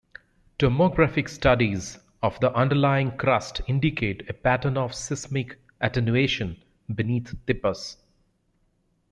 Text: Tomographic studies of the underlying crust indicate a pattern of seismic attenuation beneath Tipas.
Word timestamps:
Tomographic 0.57 1.29
studies 1.29 1.99
of 2.23 2.39
the 2.39 2.51
underlying 2.55 3.15
crust 3.17 3.61
indicate 3.67 4.27
a 4.27 4.33
pattern 4.33 4.75
of 4.75 4.95
seismic 4.95 5.59
attenuation 5.79 6.57
beneath 6.95 7.35
Tipas. 7.45 7.97